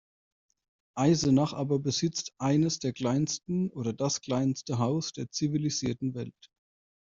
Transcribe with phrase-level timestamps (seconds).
[0.97, 6.49] Eisenach aber besitzt eines der kleinsten oder das kleinste Haus der zivilisierten Welt.